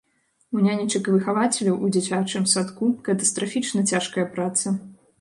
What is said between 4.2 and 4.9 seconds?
праца.